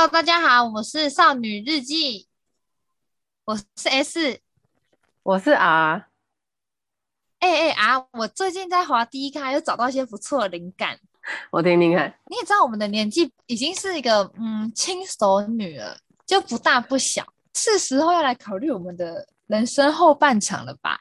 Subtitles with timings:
[0.00, 2.26] Hello，大家好，我是少女日记，
[3.44, 4.40] 我是 S，
[5.22, 6.06] 我是 R。
[7.40, 10.98] 哎哎 R，我最近在滑 D 卡，又找到一些不错的灵感，
[11.50, 12.18] 我听听看。
[12.28, 21.00] 你也知道，我们的年纪已经是一个嗯轻熟女了，就不大不小，是时候要来考虑我们的人生后半场了吧？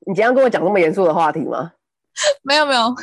[0.00, 1.72] 你今天跟我讲这么严肃的话题吗？
[2.44, 2.94] 没有没有，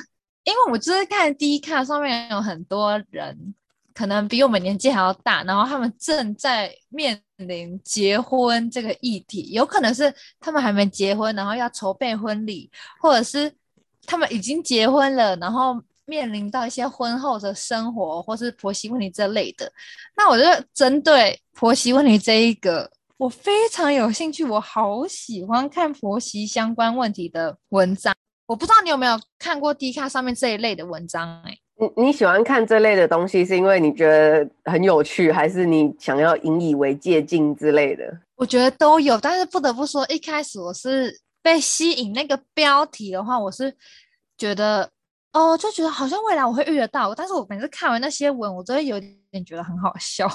[0.44, 3.56] 因为我就是看 D 卡上面有很多人。
[3.96, 13.50] 可能比我们年纪还要大，然后他们正在面临结婚这个议题，有可能是他们还没结婚，然后要筹备婚礼，或者是
[14.06, 19.72] 他们已经结婚了，然后面临到一些婚后的生活，或是婆媳问题这类的。
[20.18, 20.44] 那我就
[20.74, 28.14] 针对婆媳问题这一个，我非常有兴趣，我好喜欢看婆媳相关问题的文章。
[28.46, 31.58] 我不知道你有没有看过 D 卡上面这一类的文章，欸，哎。
[31.78, 38.18] 你你喜欢看这类的东西，是因为你觉得很有趣，还是你想要引以为借鉴之类的？
[38.36, 43.74] 我觉得都有，但是不得不说，一开始我是被吸引那个标题的话，我是
[44.38, 44.90] 觉得
[45.34, 47.14] 哦，就觉得好像未来我会遇得到。
[47.14, 49.00] 但是我每次看完那些文，我都会有
[49.32, 50.30] 点觉得很好笑。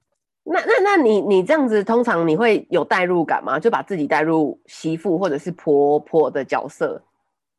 [0.48, 3.58] 那那那你你这样子，通常你会有代入感吗？
[3.58, 7.02] 就把自己带入媳妇或者是婆婆的角色？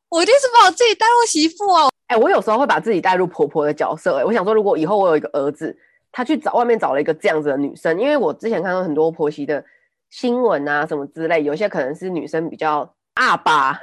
[0.10, 1.90] 我一定是把我自己带入媳妇哦。
[2.08, 4.22] 哎、欸，我有时候会把自己带入婆婆的角色、欸。
[4.22, 5.78] 哎，我想说，如果以后我有一个儿子，
[6.12, 9.64] 他去找外面找了一个这样子的女生，因为我之前看到很多婆媳的
[10.10, 13.78] 新闻啊，什么之类，有些可能是女生比较阿爸，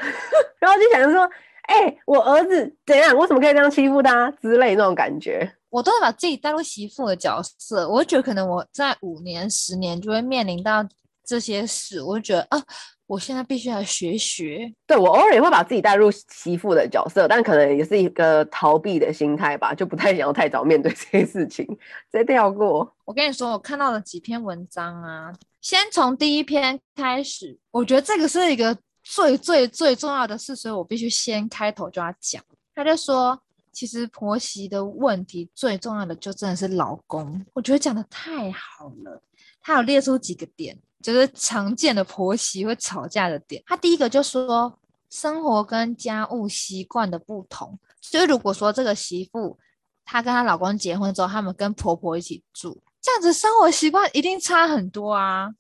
[0.58, 1.28] 然后就想说，
[1.64, 3.14] 哎、欸，我儿子怎样？
[3.16, 5.52] 为什么可以这样欺负他之类那种感觉？
[5.68, 10.82] 我都会把自己带入媳妇的角色，我觉得可能我在五年、十年就会面临到
[11.26, 12.62] 这些事，我就觉得啊。
[13.06, 14.72] 我现在必须要学学。
[14.86, 21.66] 对，我偶尔也会把自己带入媳妇的角色，但可能也是一个逃避的心态吧，就不太想要太早面对这些事情，
[22.10, 22.94] 直接跳过。
[23.04, 32.42] 我跟你说，我看到了几篇文章啊，先从第一篇开始，我觉得这个是一个最最最重要的事，所以我必须先开头就要讲。
[32.74, 33.38] 他就说，
[33.70, 39.22] 其实婆媳的问题最重要的就真的是老公，我觉得讲的太好了，
[39.60, 40.78] 他有列出几个点。
[41.04, 44.78] 就是常见的婆媳会吵架的点，他第一个就说
[45.10, 47.78] 生活跟家务习惯的不同。
[48.00, 49.58] 就是如果说这个媳妇
[50.02, 55.50] 她跟她老公结婚之后，他们跟婆婆一起住，这样子生活习惯一定差很多啊。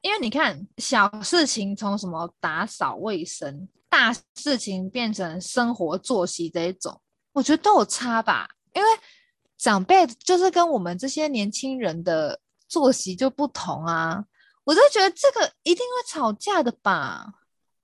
[0.00, 6.98] 因为你看小事情从什么打扫卫生，大事情变成生活作息这一种，
[7.32, 8.48] 我觉得都有差吧。
[8.72, 8.88] 因为
[9.58, 14.24] 长辈就是跟我们这些年轻人的作息就不同啊。
[14.64, 17.26] 我就觉得这个一定会吵架的吧，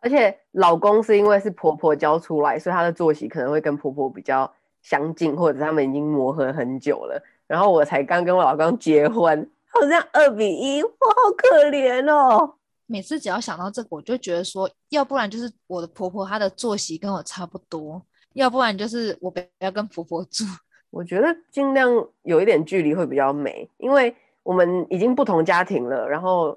[0.00, 7.20] 而且老公是因为是婆婆教出来，所以他的作息可能会跟婆婆比较相近，或者他们已经磨合很久了。
[7.46, 12.54] 然后我才刚跟我老公结婚，好像二比一，我好可怜哦。
[12.86, 18.00] 每次只要想到这个，我就觉得说，要不然就是我的婆婆她的作息跟我差不多，
[18.34, 20.44] 要不然就是我不要跟婆婆住。
[20.90, 21.90] 我觉得尽量
[22.22, 24.14] 有一点距离会比较美，因为
[24.44, 26.56] 我们已经不同家庭了，然后。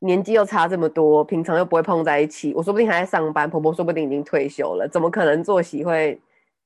[0.00, 2.54] 年纪又差这么多，平常又不会碰在一起。
[2.54, 6.20] 我说不定还在上班，婆婆说不定已经退休了，怎么可能作息会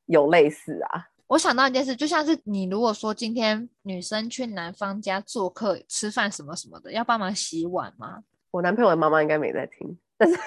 [0.04, 1.06] 有类似啊？
[1.28, 8.18] 我想到一件事，就像是你如果说今天女生去男方家做客、吃饭什么什么的，要帮忙洗碗吗？
[8.50, 10.38] 我男朋友的妈妈应该没在听，但是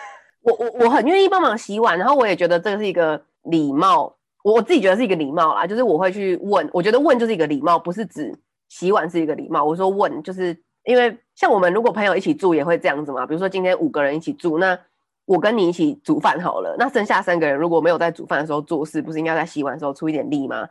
[0.43, 8.31] 我我我很愿意帮忙洗碗，然后我也觉得这个是一个礼貌，我自己觉得是一个礼貌啦，就是我会去问，我觉得问就是一个礼貌，不是指
[8.69, 10.55] 洗碗是一个礼貌，我说问就是。
[10.87, 14.77] 因为像我们如果朋友一起住也会这样子嘛，比如说今天五个人一起住，那
[15.25, 20.67] 我跟你一起煮饭好了，那剩下三个人如果没有在煮饭的时候做事，不是应该在洗碗的时候出一点力吗？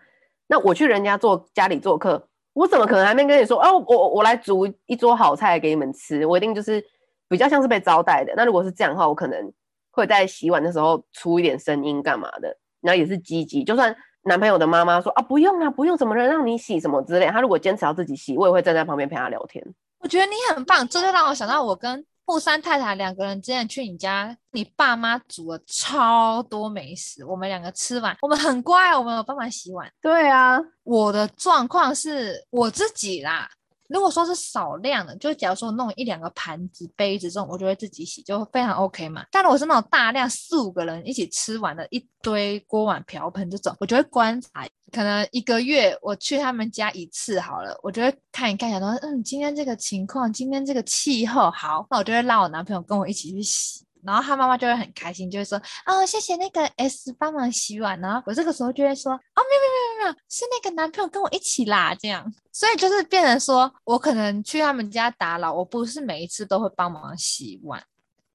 [0.47, 6.85] 那我去人家做家里做客，我怎么可能还没跟你说哦，我我来煮一桌好菜给你们吃，我一定就是
[7.29, 8.33] 比较像是被招待的。
[8.37, 9.53] 那如果是这样的话，我可能
[9.91, 19.65] 会在洗碗的时候出一点声音干嘛的，然后也是积极，就算男朋友的妈妈说啊不用啊不用，什么人让你洗什么之类，他如果坚持要自己洗，我也会站在旁边陪他聊天。
[20.05, 29.91] 我觉得你很棒，这就让我想到我跟富山太太两个人之前去你家，你爸妈煮了超多美食，我们两个吃完，我们很乖，我们有帮忙洗碗。
[30.03, 33.49] 对啊，我的状况是我自己啦。
[33.89, 39.25] 如果说是少量的，就假如说弄一两个盘子、杯子这种，我就会自己洗，就非常 OK 嘛。
[39.31, 53.84] 但如果是那种大量四五个人一起吃完的一堆锅碗瓢盆这种，我就会观察，可能一个月我去他们家一次好了，我就会看一看，想说，嗯，今天这个情况，今天这个气候好，那我就会让我男朋友跟我一起去洗。
[54.05, 57.99] 然后他妈妈就会很开心，就会说哦，谢谢那个 S 帮忙洗碗。
[58.01, 62.33] 然后我这个时候就会说哦，没有没有没有没有，是那个男朋友跟我一起啦，这样。
[62.53, 67.83] 所以就是变成说我可能去他们家打扰，我不是每一次都会帮忙洗碗，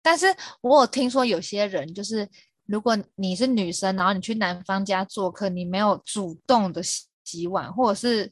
[0.02, 2.28] 但是我有听说有些人就是，
[2.66, 8.32] 如果你是女生，然后你去男方家做客，你没有主动的洗洗碗，或者是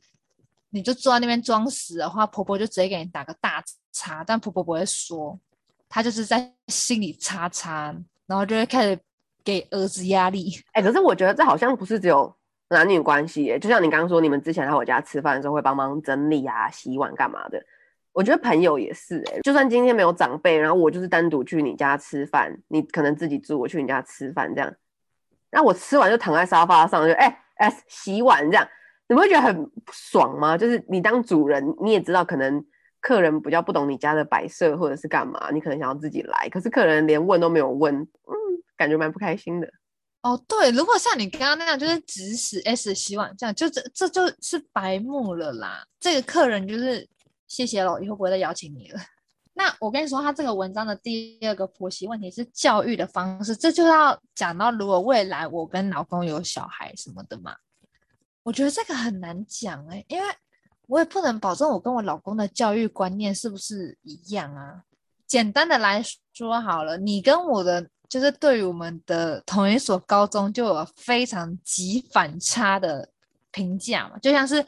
[0.72, 3.64] 你就坐在那边装死的话，婆婆就直接给你打个大
[3.94, 5.40] 叉，但婆婆不会说。
[5.90, 7.96] 他就是在心里擦擦，
[8.26, 9.00] 然后就会开始
[9.44, 10.52] 给儿子压力。
[10.74, 12.34] 哎、可是我觉得这好像不是只有
[12.70, 17.64] 男女关系耶，就像你刚刚说，你们之前来我家吃饭的时候会帮忙整理啊、洗碗干嘛的。
[18.12, 24.74] 我觉得朋友也是，哎，就算今天没有长辈，然后我就是单独去你家吃饭，你可能自己住，我去你家吃饭这样，
[25.52, 28.68] 那我吃完就躺在沙发上，就哎哎、洗碗这样，
[29.08, 30.58] 你们会觉得很爽吗？
[30.58, 32.66] 就是你当主人，你也知道可能。
[33.08, 38.36] 客人比较不懂你家的摆设或者是干嘛，你可能想要自己来，可是客人连问都没有问，嗯，
[38.76, 39.68] 感觉蛮不开心的。
[40.24, 45.86] 哦，对，如果像你刚刚那样，就是指使 S 洗碗这样，就这这就是白目了啦。
[46.02, 47.08] 这个客人就是
[47.48, 49.00] 谢谢了，以后不会再邀请你了。
[49.54, 57.56] 那我跟你说，他这个文章的第二个婆媳问题是教育的方式，这就要讲到如果未来我跟老公有小孩什么的嘛，
[58.44, 60.28] 我觉得这个很难讲哎、因为。
[60.88, 64.82] 我也不能保证我跟我老公的教育观念是不是一样啊。
[65.28, 66.02] 简单的来
[66.34, 73.10] 说好了，你跟我的就是对于我们的同一所高中就有非常极反差的
[73.52, 74.18] 评价嘛。
[74.20, 74.66] 就像是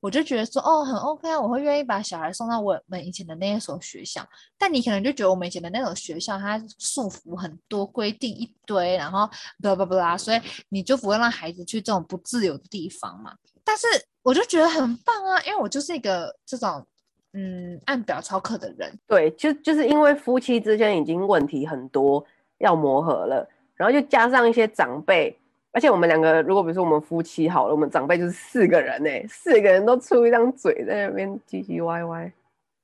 [0.00, 4.22] 我就觉得说哦很 OK 啊，我会愿意把小孩送到我们以前的那一所学校。
[4.58, 9.26] 但你可能就觉得我们以前的那种学校它束缚很多，规定一堆，然后
[9.62, 13.34] 不不不啦，所以你就不会让孩子去这种不自由的地方嘛。
[13.64, 13.86] 但是。
[14.22, 16.84] 我就觉得很棒啊，因为我就是一个这种
[17.32, 18.92] 嗯按表操课的人。
[19.06, 22.24] 对，就就是因为夫妻之间已经问题很多
[22.58, 25.36] 要磨合了，然后就加上一些长辈，
[25.72, 32.32] 而且我们两个如果比如说我们夫妻好了，我们长辈就是四个人呢，四个人都出一张嘴在那边唧唧歪歪。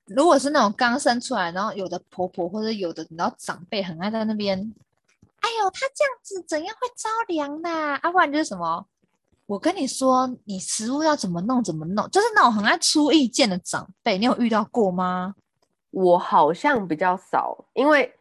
[0.07, 4.59] 如果是那种刚生出来，然后有的婆婆或者有的你知道长辈很爱在那边，
[5.41, 8.01] 哎呦他这样子怎样会着凉的啊？
[8.03, 8.87] 啊不然就是什么？
[9.49, 15.35] 我跟你说，你食物要怎么弄怎么弄，就是那种很爱出意见的长辈，你有遇到过吗？
[15.91, 18.13] 我好像比较少，因为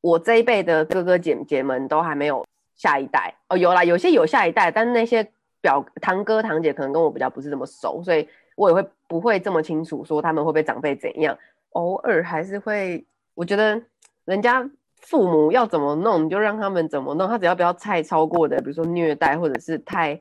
[0.00, 2.44] 我这一辈的哥哥姐姐们都还没有
[2.74, 3.56] 下一代哦。
[3.56, 5.24] 有啦，有些有下一代，但那些
[5.60, 11.38] 表堂哥堂姐可能跟我比较不是这么熟，所以我也会不会这么清楚说他们会被长辈怎样。
[11.74, 13.80] 偶尔还是会，我觉得
[14.24, 20.20] 人家父母要怎么弄，你就让他们怎么弄，他只要不要太超过的，比如说虐待或者是太。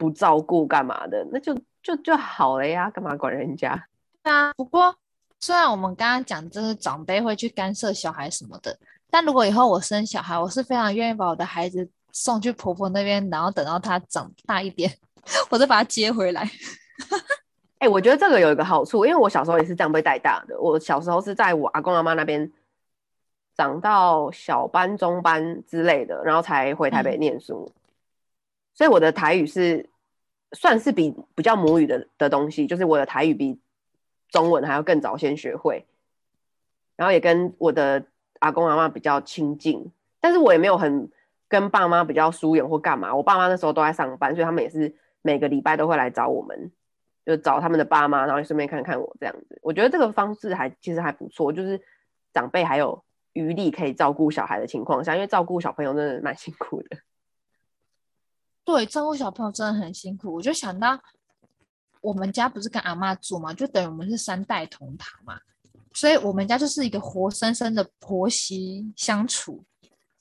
[0.00, 3.86] 不照顾干嘛的，那就就就好了呀，干嘛管人家？
[4.22, 4.96] 对啊，不过
[5.40, 8.74] 虽然我们刚刚讲这是长辈会去干涉小孩什么的，
[9.10, 14.90] 但如果以后我生小孩，我是非常愿意把我的孩子送去婆婆那边，然后等到他长大一点，
[15.50, 16.40] 我再把他接回来。
[16.40, 20.58] 哎、欸，我觉得这个有一个好处，因为我小时候也是这样被带大的。
[20.58, 22.50] 我小时候是在我阿公阿妈那边
[23.54, 27.70] 长到小班、中班之类的，然后才回台北念书。
[27.70, 27.76] 嗯
[28.72, 29.89] 所以我的台语是
[30.52, 33.58] 算是比比较母语的的东西，就是我的台语比
[34.28, 35.86] 中文还要更早先学会，
[36.96, 38.04] 然后也跟我的
[38.40, 41.10] 阿公阿妈比较亲近，但是我也没有很
[41.48, 43.14] 跟爸妈比较疏远或干嘛。
[43.14, 46.70] 我爸妈那时候都在上班，所以他们也是每个礼拜都会来找我们，
[47.24, 49.58] 就找他们的爸妈，然后顺便看看我这样子。
[49.62, 51.80] 我觉得这个方式还其实还不错，就是
[52.32, 53.02] 长辈还有
[53.34, 56.96] 余力可以照顾小孩的情况下，因为照顾小朋友真的蛮辛苦的。
[58.64, 60.34] 对，照顾小朋友真的很辛苦。
[60.34, 60.98] 我就想到，
[62.00, 65.40] 我们家不是跟阿嬷住嘛，就等于我们是三代同堂嘛，
[65.92, 69.64] 所以我们家就是一个活生生的婆媳相处，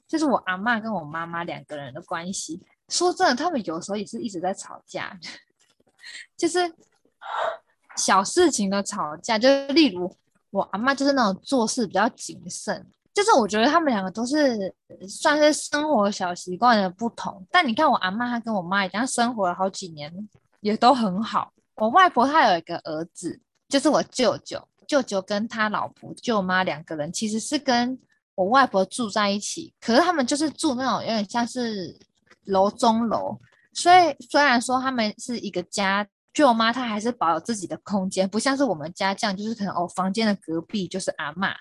[0.08, 2.62] 就是我阿嬷跟我妈妈两个人的关系。
[2.88, 5.16] 说真的，他们有时候也是一直在吵架，
[6.36, 6.74] 就是
[7.96, 10.12] 小事情的吵架，就例如
[10.50, 12.88] 我阿嬷就是那种做事比较谨慎。
[13.14, 14.74] 就是我觉得他们两个都是
[15.08, 20.14] 算是生活小习惯的不同，但你看我阿妈，她跟我妈已经生活了好几年，
[20.62, 21.52] 也都很好。
[21.76, 28.00] 我外婆她有一个儿子，就是我舅舅，舅舅跟他老婆舅妈两个人其实是跟
[28.36, 31.98] 我外婆住在一起，可是他们就是住那种有点像是
[32.46, 33.38] 楼中楼，
[33.74, 41.54] 所以虽然说他们是一个家，舅妈她还是保有自己的空间，不像是我们家这样，就是可能哦房间的隔壁就是阿嬷。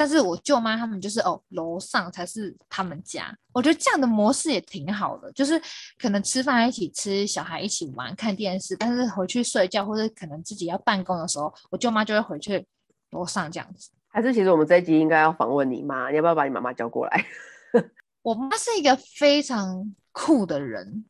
[0.00, 3.36] 但是我舅妈他们就是哦，楼上才是他们家。
[3.52, 5.60] 我觉得这样的模式也挺好的，就是
[5.98, 8.74] 可能吃饭一起吃，小孩一起玩，看电视。
[8.74, 12.66] 但是回去睡觉或者可能自己要办公的时候，我舅妈就会回去
[13.10, 13.90] 楼上这样子。
[14.08, 16.08] 还是其实我们这一集应该要访问你妈？
[16.08, 17.26] 你要不要把你妈妈叫过来？
[18.22, 21.04] 我妈是一个非常酷的人，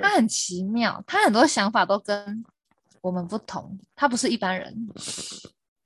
[0.00, 2.42] 她很奇妙，她很多想法都跟
[3.02, 4.74] 我们不同，她不是一般人，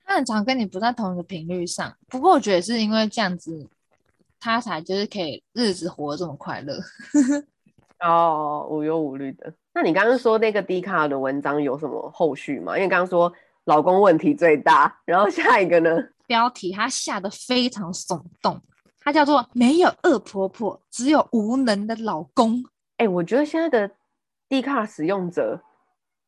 [0.05, 1.93] 她很常跟你不在同一个频率上。
[2.07, 3.67] 不过我觉得是因为这样子，
[4.39, 6.79] 他才就是可以日子活得这么快乐。
[7.99, 9.51] 哦，无忧无虑的。
[9.73, 12.77] 那你刚刚说那个 D 卡的文章有什么后续吗？
[12.77, 13.33] 因为刚刚说
[13.63, 15.97] 老公问题最大，然后下一个呢？
[16.27, 18.61] 标题他下得非常耸动。
[19.01, 22.63] 他叫做没有恶婆婆，只有无能的老公。
[22.97, 23.91] 哎、欸，我觉得现在的
[24.49, 25.61] Dcard 使用者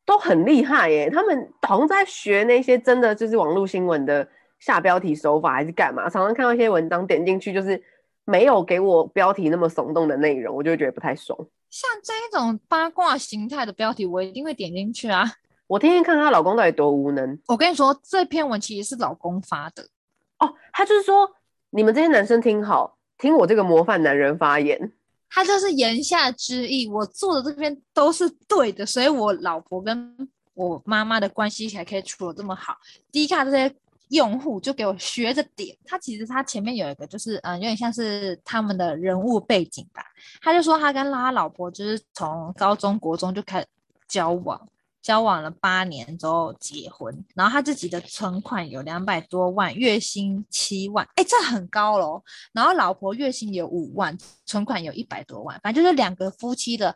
[0.07, 6.09] 都很厉害耶，他们好像在学那些真的就是网络新闻的下标题手法，还是干嘛？
[6.09, 7.79] 常常看到一些文章点进去，就是
[8.23, 11.37] 没有给我标题那么耸动的内容，我就会觉得不太爽。
[11.69, 15.25] 像这一种八卦形态的标题，我一定会点进去啊！
[15.67, 17.37] 我天天看她老公到底多无能。
[17.47, 19.83] 我跟你说，这篇文其实是老公发的
[20.39, 21.29] 哦，他就是说。
[21.69, 24.93] 你们这些男生听好，听我这个模范男人发言。
[25.29, 30.15] 他就是言下之意，我做的这边都是对的，所以我老婆跟
[30.53, 32.75] 我妈妈的关系才可以处的这么好。
[33.11, 33.75] 低卡这些
[34.09, 35.77] 用户就给我学着点。
[35.85, 40.01] 他其实他前面有一个，就是嗯，有点像是他们的人物背景吧。
[40.41, 43.67] 他就说他跟他老婆就是从高中国中就开始
[44.07, 44.67] 交往。
[45.07, 52.21] 交往了八年之后结婚，然后他自己的存款有两百多万，月薪七万，哎，这很高喽。
[52.51, 56.93] 然后老婆月薪有五万，存款有一百多万，反正就是两个夫妻的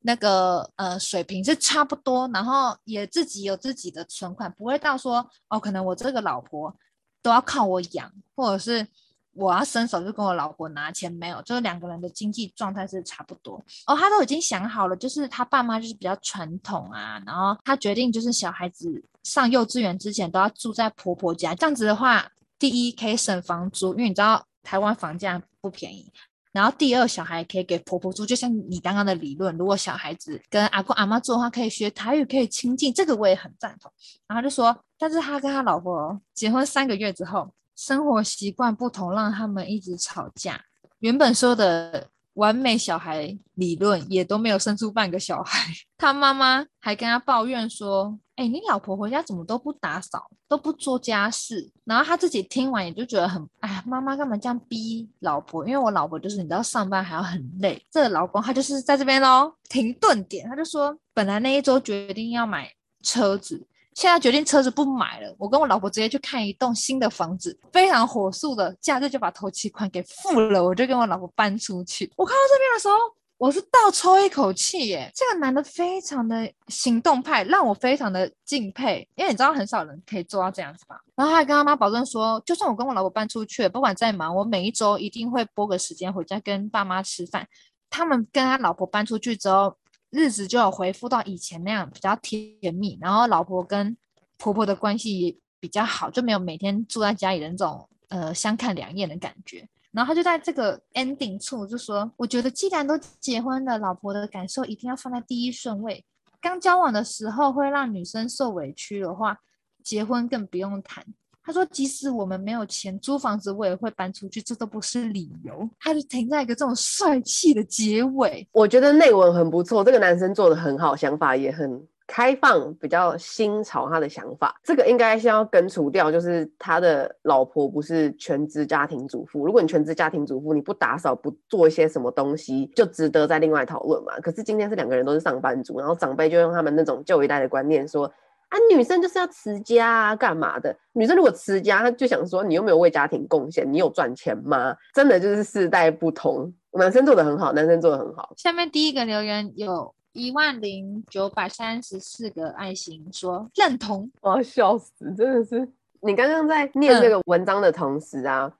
[0.00, 6.76] 那个呃水平是差不多，然后也自己有自己的存款，不会到说哦，可能我这个老婆
[7.22, 8.88] 都要靠我养，或者是。
[9.34, 13.54] 我要伸手就跟我老婆拿钱，没有，就是两个人的经济状态是差不多。
[13.86, 26.12] 哦，他都已经想好了，就是他爸妈就是比较传统啊，然后他决定就是小孩子上幼稚园之前都要住在婆婆家，这样子的话，第一可以省房租，因为你知道台湾房价不便宜。
[26.52, 33.90] 然后第二，小孩可以给婆婆住，就像你刚刚的理论，如果小孩子跟阿公阿妈住的话，可以学台语，可以亲近，这个我也很赞同。
[34.28, 37.50] 然后就说，但是他跟他老婆结婚三个月之后。
[37.76, 40.60] 生活习惯不同，让他们一直吵架。
[41.00, 45.72] 原本说的完美小孩理论也都没有生出半个小孩。
[45.98, 53.46] 他妈妈还跟他抱怨说：“哎、你老婆回家怎么都不打扫，都不做家事？”然后他自己听完也就觉得很……
[53.60, 55.66] 哎，妈妈干嘛这样逼老婆？
[55.66, 57.80] 因为我老婆就是你知道上班还要很累。
[57.90, 72.10] 这个老公他就是在这边喽，停顿点，他就说：“本来那一周决定要买车子。”现在决定车子不买了，我跟我老婆直接去看一栋新的房子，非常火速的，假日就把头期款给付了，我就跟我老婆搬出去。
[72.16, 72.94] 我看到这边的时候，
[73.36, 80.96] 我是倒抽一口气耶，这个男的非常的行动派，让我非常的敬佩，因为你知道很少人可以做到这样子吧。
[81.14, 87.46] 然后他还跟他妈保证说，就算我跟我老婆搬出去，不管再忙，我每一周一定会拨个时间回家跟爸妈吃饭。
[87.90, 89.76] 他们跟他老婆搬出去之后。
[90.12, 93.96] 日子就有恢复到以前那样比较甜蜜，然后老婆跟
[94.36, 99.66] 婆婆的关系也比较好，就没有每天住在家里的那种呃相看两厌的感觉。
[99.90, 106.04] 然后他就在这个 ending 处就说：“我觉得既然都结婚了，老婆的感受一定要放在第一顺位。
[106.40, 109.38] 刚交往的时候会让女生受委屈的话，
[109.82, 111.04] 结婚更不用谈。”
[111.44, 118.46] 他说：“即使我们没有钱租房子，我也会搬出去，这都不是理由。”他就停在一个这种帅气的结尾。
[118.52, 123.88] 我觉得内文很不错，这个男生做得很好，想法也很开放，比较新潮。
[123.90, 129.44] 他的想法，这个应该是要根除掉，就是他的老婆不是全职家庭主妇。
[129.44, 134.12] 如果你全职家庭主妇，你不打扫，不做一些什么东西，就值得再另外讨论嘛。
[134.20, 138.08] 可是今天是两个人都是上班族，然后长辈就用他们那种旧一代的观念说。
[138.52, 140.76] 啊，女生就是要持家啊，干嘛的？
[140.92, 143.70] 女生如果持家，她就想说，你又没有为家庭贡献？
[143.72, 144.76] 你有赚钱吗？
[144.92, 148.34] 真的就是世代不同，男生做的很好，男生做的很好。
[148.36, 154.10] 下面第一个留言有一万零九百三十四个爱心，说认同。
[154.20, 155.66] 我要笑死，真的是。
[156.00, 158.52] 你刚刚在念这个文章的同时啊，嗯、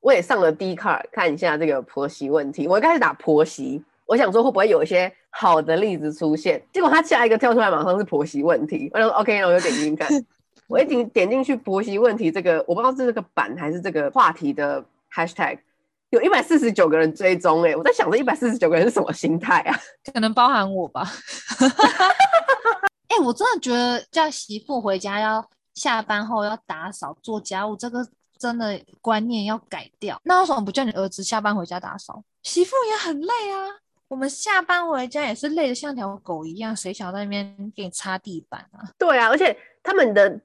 [0.00, 2.66] 我也上了 Dcard 看一下这个婆媳问题。
[2.66, 3.84] 我一开始打婆媳。
[4.06, 10.08] 我想说会不会有一些好的例子出现，结果他下一个跳出来马上是婆媳问题，我就说 OK，那我就点进去看。
[10.68, 15.58] 我一点点进去婆媳问题这个，我不知道是这个版还是这个话题的 Hashtag，
[16.10, 19.78] 有一百四十九个人追踪哎、欸，我在想这一百四十九个人是什么心态啊？
[20.12, 21.08] 可能包含我吧。
[23.08, 28.04] 哎、欸，我真的觉得叫媳妇回家要下班后要打扫做家务，这个
[28.36, 30.20] 真的观念要改掉。
[30.24, 32.24] 那为什么不叫你儿子下班回家打扫？
[32.42, 33.68] 媳妇也很累啊。
[34.08, 38.84] 我们下班回家也是累得像条狗一样，谁想在那边给你擦地板啊？
[38.96, 40.40] 对啊，而且他们的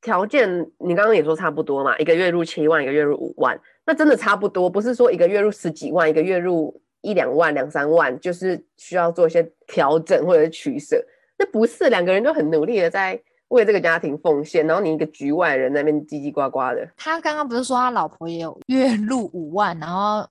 [0.00, 11.00] 条件你刚刚也说差不多嘛，一个月入七万，一个月入五万，那真的差不多，不是说一个月入十几万，一个月入一两万、两三万，就是需要做一些调整或者是取舍。
[11.38, 16.88] 那不是两个人都很努力的在为这个家庭奉献，然后你一个局外人在那边叽叽呱呱的。
[16.96, 20.28] 他刚刚不是说他老婆也有月入五万，然后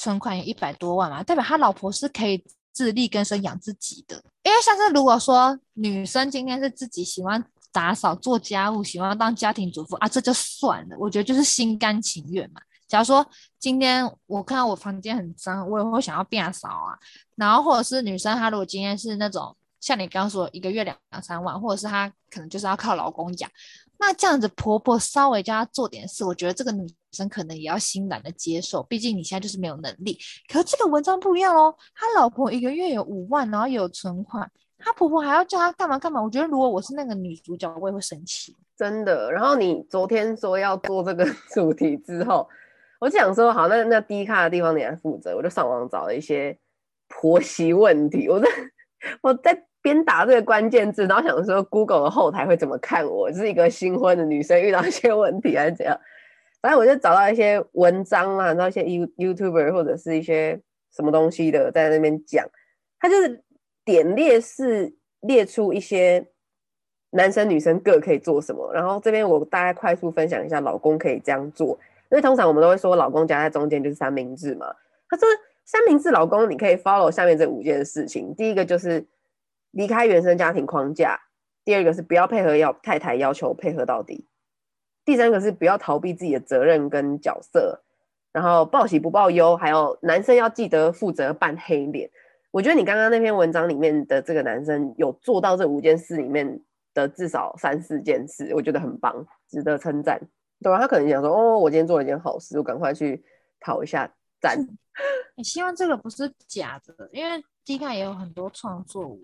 [0.00, 1.22] 存款有一百多万嘛？
[1.22, 2.42] 代表他老婆是可以
[2.72, 4.16] 自力更生养自己的。
[4.42, 7.44] 因为像是如果说女生今天是自己喜欢。
[7.72, 10.96] 打扫、做家务，喜欢当家庭主妇啊，这就算了。
[10.98, 12.60] 我觉得就是心甘情愿嘛。
[12.88, 13.24] 假如说
[13.60, 16.98] 今天我看到我房间很脏，我也会想要变扫啊。
[17.36, 23.48] 然后或者是女生，她如果今天是那种像你刚刚说一个月两两三万，或者是她可能就是要靠老公养，
[24.00, 28.82] 那这样子婆婆稍微叫她做点事，我觉得这个女生可能也要欣然的接受。
[28.84, 30.18] 毕竟你现在就是没有能力。
[30.50, 34.50] 可这个文章不一样哦，他老婆一个月有五万，然后有存款。
[34.78, 36.22] 她婆婆还要叫她干嘛干嘛？
[36.22, 39.30] 我觉得如果我是那个女主角，我也会生气，真的。
[39.30, 42.48] 然后你昨天说要做这个 主题之后，
[42.98, 46.58] 我就想说，好，那那低卡的地方你来负责，我就上网找了一些
[47.08, 48.26] 婆媳问题。
[48.30, 48.48] 我在
[49.20, 53.32] 我在边打这个关键字，然后想说 Google 的后台会怎么看我？
[53.32, 55.98] 是一个新婚的女生遇到一些问题还是怎样？
[56.60, 60.60] 反正我就找到一些文章啊，然后一些 You YouTuber 或者是一些
[60.92, 62.46] 什么东西的在那边讲，
[62.98, 63.42] 他就是。
[63.82, 66.24] 点列式列出一些
[67.12, 71.68] 男生女生各可以做什么，然后这边我大概快速分享一下，老公可以这样做，
[72.10, 74.66] 因为通常我们都会说老公夹在中间就是三明治嘛。
[75.08, 75.26] 他说
[75.64, 79.04] 三明治老公你可以 follow 下面这五件事情，第一个就是
[79.70, 81.20] 离开原生家庭框架，
[81.64, 84.26] 第二个是不要配合要太太要求配合到底，
[85.04, 87.82] 第三个是不要逃避自己的责任跟角色，
[88.32, 92.10] 然后报喜不报忧，还有男生要记得负责扮黑脸。
[92.50, 96.60] 我觉得你刚刚那篇文章里面的这个男生有做到这五件事里面
[96.94, 100.20] 的至少三四件事，我觉得很棒，值得称赞。
[100.62, 100.78] 对吧？
[100.78, 103.24] 他可能想说，哦，我今天做了一件好事，我赶快去
[103.60, 104.06] 讨一下
[104.42, 104.58] 赞。
[105.34, 109.22] 你 希望这个不是假的，因为 D 卡也有很多创作文。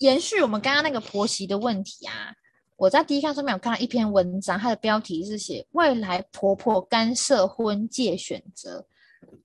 [0.00, 2.32] 延续我们刚刚那个婆媳的问题啊，
[2.76, 8.86] 我在 D 卡上面有看到一篇文章，它的标题是写未来婆婆干涉婚戒选择。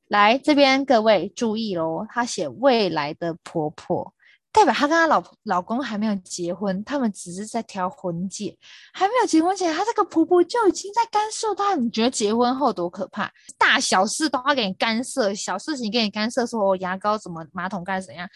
[0.07, 2.05] 来这边，各位注意喽！
[2.09, 4.13] 她写未来的婆婆，
[4.53, 8.57] 代表她跟她老老公还没有结婚，他们只是在挑婚戒，
[8.93, 11.75] 还没有结婚前，她这个婆婆就已经在干涉她。
[11.75, 13.29] 你觉得结婚后多可怕？
[13.57, 18.29] 大小事都要给你干涉，小事情给你干涉，说我牙膏怎么，马桶盖怎样？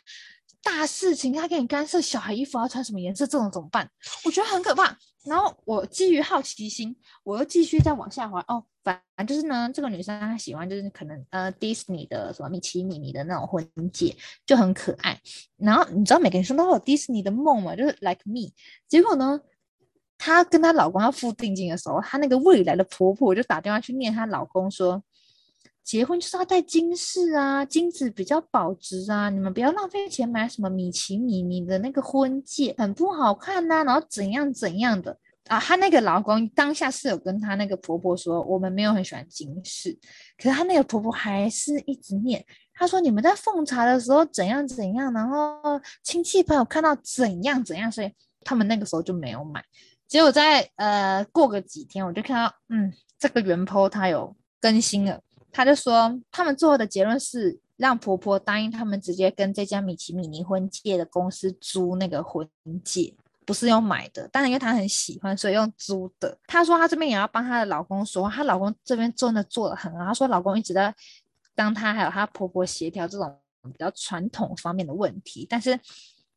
[0.61, 3.89] 大事情他给你干涉，小孩衣服要穿什么颜色，这种怎么办？
[4.25, 4.97] 我觉得很可怕。
[5.25, 8.43] 然后我基于好奇心，我又继续再往下滑。
[8.47, 15.19] 哦，反正就是呢，这个女生她喜欢就是可能呃迪士尼的什么米奇米妮的那种婚戒，就很可爱。
[15.57, 18.51] 然后你知道每个女生都有迪士尼的梦嘛，就是 like me。
[18.87, 19.39] 结果呢，
[20.17, 25.01] 她跟她老公要付定金的时候，她那个未来的婆婆就打电话去念她老公说。
[25.89, 35.59] 结婚就是要戴金饰啊，金子比较保值啊，你们不要浪费钱买什么米奇米妮的那个婚戒，很不好看呐、然后怎样怎样的啊？
[35.59, 39.97] 她那个老公当下是有跟她那个婆婆说，我们没有很喜欢金饰，
[40.37, 49.65] 可是她那个婆婆还是一直念，她说你们在奉茶的时候怎样怎样，然后亲戚朋友看到怎样怎样，所以他们那个时候就没有买。
[50.07, 55.19] 结果在呃过个几天，我就看到嗯这个原 po 他有更新了。
[55.51, 62.47] 他就说，他们最后的结论是让婆婆答应他们直接跟这家米奇米妮婚戒的公司租那个婚
[62.83, 63.13] 戒，
[63.45, 64.27] 不是用买的。
[64.27, 66.37] 当然，因为她很喜欢，所以用租的。
[66.45, 70.05] 她说她这边也要帮她的老公说，她老公这边真的做得很好。
[70.05, 70.93] 她说老公一直在
[71.55, 75.79] 帮她还有她婆婆协调这种比较传统方面的问题，但是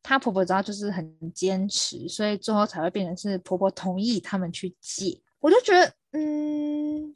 [0.01, 5.21] 她婆婆知道就是很坚持，所以最后才会变成是婆婆同意他们去借。
[5.39, 7.15] 我就觉得，嗯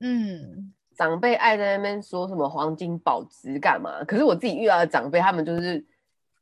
[0.00, 0.74] 嗯。
[0.98, 4.02] 长辈爱在那边说什么黄金保值干嘛？
[4.04, 5.82] 可是我自己遇到的长辈，他们就是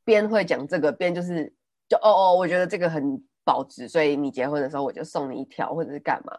[0.02, 1.52] 边会讲这个，边就是
[1.86, 6.32] 就哦哦，我觉得这个很保值，所以你结婚的时候我就送你一条，或者是干嘛？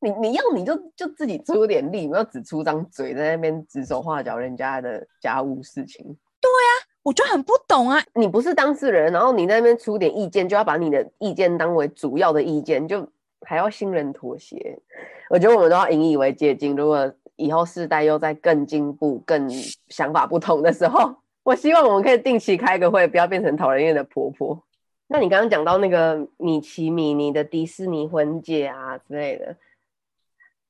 [0.00, 6.04] 你你要你就就自己出点力，不要只出张嘴在那边指手画脚人家的家务事情。
[6.40, 8.02] 对呀、啊，我就很不懂啊！
[8.14, 13.06] 你不是当事人，然后你在那边出点意见，就要把你的意见当为主要的意见，就
[13.46, 14.80] 还要新人妥协。
[15.28, 16.74] 我觉得我们都要引以为戒，禁。
[16.74, 19.48] 如果以后世代又在更进步、更
[19.88, 24.62] 想法不同的时候， 我希望我们可以定期开个会，不要变成讨人厌的婆婆。
[25.08, 29.56] 那你刚刚讲到那个米奇米妮的迪士尼婚戒啊之类的，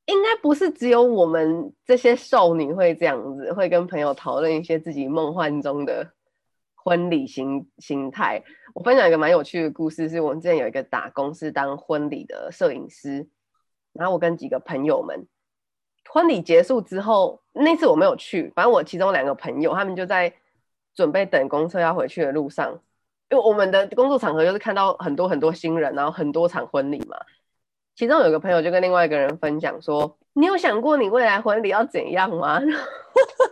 [0.07, 6.13] 应该不是只有我们这些少女会这样子，会跟朋友讨论一些自己梦幻中的
[6.75, 8.43] 婚礼形形态。
[8.73, 13.29] 我分享一个蛮有趣的故事，是我们之前有一个打工是当婚礼的摄影师，
[13.93, 15.27] 然后我跟几个朋友们，
[16.09, 20.33] 婚礼结束之后，那次我没有去，反正我其中两个朋友他们就在
[20.95, 22.73] 准备等公车要回去的路上，
[23.29, 27.17] 因为我们的工作场合就是看到很多很多新人，然后很多场婚礼嘛。
[27.95, 32.61] 其中有个朋友就跟另外一个人分享说：“你有想过你未来婚礼要怎样吗？”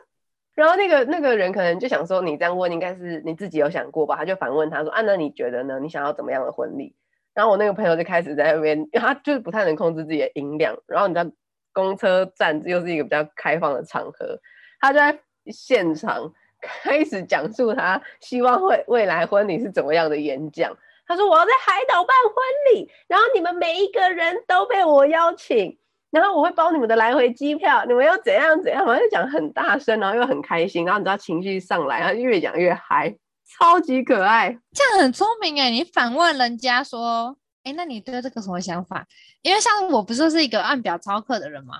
[0.54, 5.78] 然后那个那个人可能就想说：“你这样问，应该是你自己有想过吧？”他就反问他说：“啊，那你觉得呢？
[5.80, 6.94] 你想要怎么样的婚礼？”
[7.34, 10.76] 然后我那个朋友就开始在那边，因为他就是不太能控制自己的音量。
[10.86, 11.30] 然后你知道，
[11.78, 14.36] 公车站又是一个比较开放的场合，
[14.80, 20.76] 他就在现场开始讲述他希望会未来婚礼是怎么样的演讲。
[21.06, 25.78] 他说：“我要在海岛办婚礼，然后你们每一个人都被我邀请，
[26.10, 33.16] 然后我会包你们的来回机票，你们要怎样怎样。”反正就讲很大声，然后又很开心，然后你知道情绪上来，然后越讲越嗨，
[33.58, 34.58] 超级可爱。
[34.72, 35.70] 这样很聪明哎！
[35.70, 37.38] 你反问人家说
[37.68, 39.06] ：“哎，那你对这个什么想法？”
[39.42, 41.74] 因为像我不是是一个按表操课的人吗？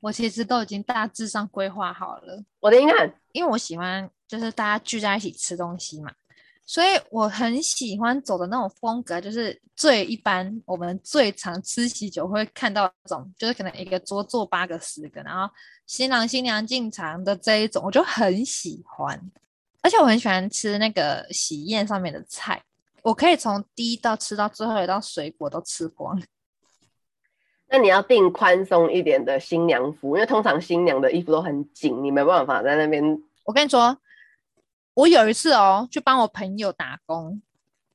[0.00, 2.42] 我其实都已经大致上规划好了。
[2.60, 6.12] 我的应该，因为我喜欢就是大家聚在一起吃东西嘛。
[6.66, 15.52] 所以我很喜欢走的那种风格，就是最一般，我们最常吃喜酒会看到这种，就是可能一个桌坐八个、十个，然后
[15.86, 19.18] 新郎新娘进场的这一种，我就很喜欢。
[19.80, 22.62] 而且我很喜欢吃那个喜宴上面的菜，
[23.08, 26.20] 我可以从第一道吃到最后一道水果都吃光。
[27.70, 33.22] 那你要订宽松一点的新娘服，因为通常新娘的衣服都很紧，你没办法在那边。
[33.44, 33.96] 我跟你说。
[34.94, 37.40] 我有一次哦，去帮我朋友打工，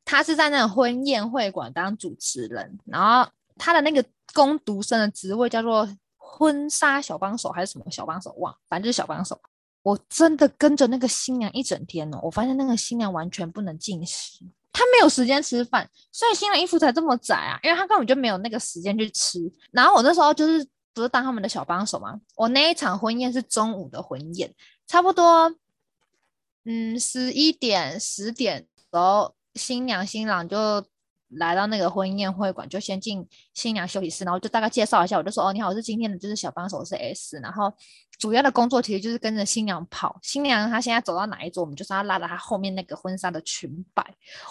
[0.05, 4.01] 他是在那种婚宴会馆当主持人，然后他的那个
[4.33, 9.37] 工读生的职位叫做婚纱小帮手还是什么小帮手，忘，反正就是小帮手。
[9.81, 19.39] 我真的跟着那个新娘一整天哦，我发现那个新娘完全不能进食，他没有时间吃饭，所以新娘衣服才这么窄啊，因为他根本就没有那个时间去吃。
[19.71, 24.53] 然后我那时候就是不是当他们的小帮手嘛，我那一场婚宴是中午的婚宴，
[24.87, 25.55] 差不多。
[26.65, 30.83] 嗯，十一点、十点，时候新娘新郎就
[31.37, 37.73] 来到那个婚宴会馆，就先进新娘休息室，然后就大概介绍一下，我就说哦，你好，我是今天的就是小帮手，是 S，然后
[38.17, 44.05] 主要的工作其实就是跟着新娘跑，新娘她现在走到哪一桌，我们就是要拉着她后面那个婚纱的裙摆，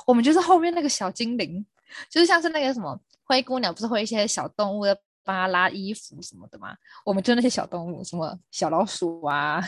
[0.07, 1.65] 我们就是后面那个小精灵，
[2.11, 6.75] 就是像是那个什么灰姑娘，不是会一些小动物的帮她拉衣服什么的吗？
[7.05, 9.63] 我们就那些小动物，什么小老鼠啊。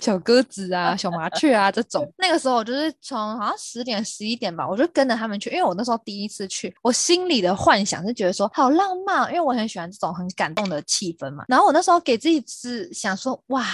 [0.00, 11.44] 小鸽子啊，小麻雀啊，这种那个时候我就是从好像十点十一点吧，我就跟着他们去，因为我那时候第一次去，我心里的幻想是觉得说好浪漫，因为我很喜欢这种很感动的气氛嘛。
[11.48, 13.64] 然后我那时候给自己是想说，哇，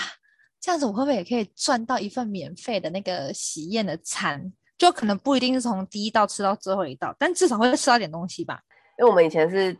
[0.60, 4.52] 这样子我会不会也可以赚到一份免费的那个喜宴的餐？
[4.76, 8.60] 就可能不一定是从第一道吃到最后一道，但至少会吃到点东西吧。
[8.98, 9.76] 因为我们以前是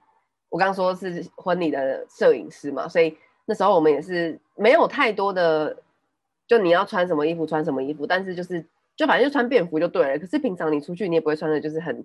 [0.49, 5.77] 我刚刚说是婚礼的摄影师嘛，所以那时候我们也是没有太多的。
[6.47, 10.19] 就你要穿什么衣服穿什么衣服，但是就是就反正就穿便服就对了。
[10.19, 12.05] 可是平常你出去你也不会穿的，就是很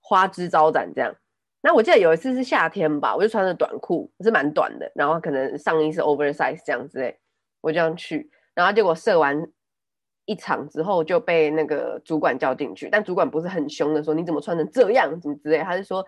[0.00, 1.14] 花枝招展这样。
[1.62, 7.18] 那我记得有一次是夏天吧，我就穿着短裤，是蛮短的，然后可能上衣是 oversize 这样之类。
[7.60, 9.50] 我这样去，然后结果射完
[10.26, 16.06] 一场之后就被那个主管叫进去，但主管不是很凶的说你怎么穿成这样怎么之类，他就说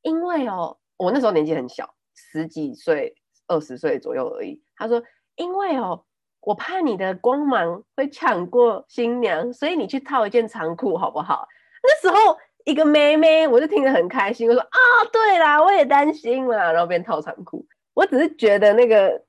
[0.00, 3.14] 因为哦，我那时候年纪很小，十几岁、
[3.48, 4.62] 二十岁左右而已。
[4.76, 5.02] 他说
[5.34, 6.04] 因为哦。
[6.46, 11.48] 我怕你的光芒会抢过新娘，所以你去套一件长裤好不好？
[11.82, 14.48] 那时候一个妹妹，我就听得很开心。
[14.48, 14.78] 我说啊，
[15.12, 17.66] 对啦，我也担心啦，然后便套长裤。
[17.94, 19.20] 我只是觉得那个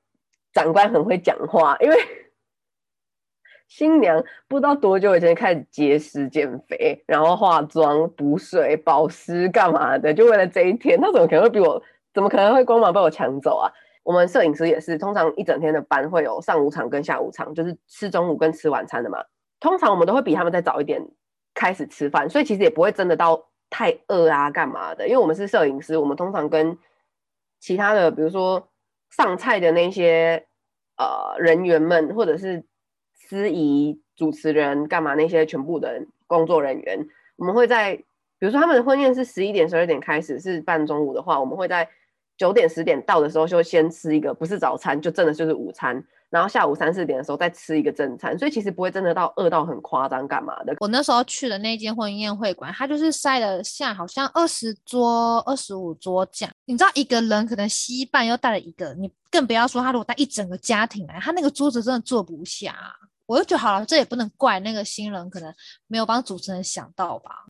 [0.52, 1.96] 长官很会讲话，因为
[3.66, 11.00] 新娘不知道多久以前开始节食减肥，然后化妆、补水、保湿干嘛的，就为了这一天。
[11.00, 11.82] 她怎么可能会比我？
[12.14, 13.70] 怎么可能会光芒被我抢走啊？
[14.08, 19.22] 我们摄影师也是，通常一整天的班会有上午场跟下午场，就是吃中午跟吃晚餐的嘛。
[19.60, 21.06] 通常我们都会比他们再早一点
[21.52, 25.06] 开始吃饭，所以其实也不会真的到太饿啊干嘛的。
[25.06, 26.78] 因为我们是摄影师，我们通常跟
[27.60, 28.70] 其他的，比如说
[29.10, 30.46] 上菜的那些
[30.96, 32.64] 呃人员们，或者是
[33.12, 41.86] 司仪、主持人干嘛那些全部的工作人员，我们会在比如说他们的婚宴是十一点、十二点开始，是办中午的话，我们会在。
[42.38, 46.02] 九点十点到的时候，就先吃一个，不是早餐，就真的就是午餐。
[46.30, 50.74] 然后下午三四点的时候再吃一个正餐，所以其实不会真的到饿到很夸张干嘛的。
[50.78, 56.54] 我那时候去的那间婚宴会馆，它就是塞了下好像二十桌、二十五桌这样。
[56.66, 62.76] 你知道一个人可能携伴又带了一个，你更不要说他如果带一整个家庭来，他那个桌子真的坐不下。
[63.24, 65.52] 我就觉得好了，这也不能怪那个新人，可能
[65.86, 67.46] 没有帮主持人想到吧。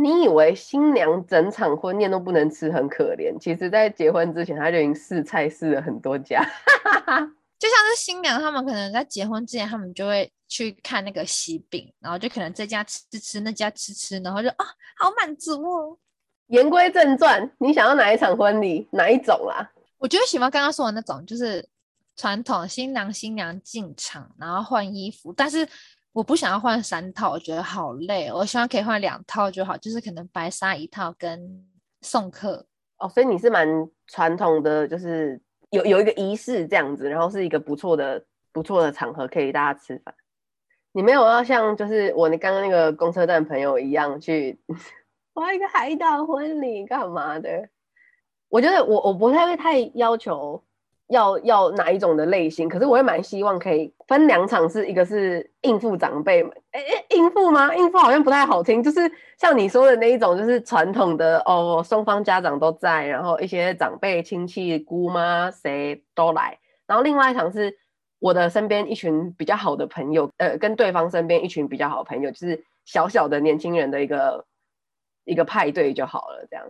[0.00, 3.36] 你以为新娘整场婚宴都不能吃，很可怜。
[3.40, 6.40] 其实，在结婚之前，她就已经试菜试了很多家。
[7.58, 14.64] 就像是新娘，他们可能在结婚之前，他们就会去看那个喜饼，然后就可能这家吃吃，那家吃吃，然后就啊，
[14.96, 15.98] 好满足哦。
[16.46, 18.88] 言归正传，你想要哪一场婚礼？
[18.92, 19.68] 哪一种啦？
[19.98, 21.68] 我觉得喜欢刚刚说的那种，就是
[22.14, 25.68] 传统新郎新娘进场，然后换衣服，但是。
[26.18, 28.28] 我不想要换三套，我觉得好累。
[28.32, 31.64] 我希望可以换两套就好，就是可能白纱一套跟
[32.00, 32.66] 送客。
[32.98, 33.68] 哦，所以你是蛮
[34.08, 40.12] 传统的，就是有有一个仪式这样子，然后是一个不错的不错的场合，可以大家吃饭。
[40.90, 44.60] 你没有要像就是我刚刚那个公车站朋友一样去
[45.34, 47.68] 玩一个海岛婚礼干嘛的？
[48.48, 50.64] 我觉得我我不太会太要求。
[51.08, 52.68] 要要哪一种的类型？
[52.68, 57.74] 可是我也蛮希望可以分两场，是一个是应付长辈们，哎、欸，应付吗？
[57.74, 67.74] 应付好像不太好听，就是像你说的那一种，就是传统的哦，双方家长都在，然后一些长辈亲戚姑妈谁都来，然后另外一场是
[68.18, 74.44] 我的身边一群比较好的朋友，呃，跟对方身边一群比较好的朋友，就是小小的年轻人的一个
[75.24, 76.66] 一个派对就好了，这样。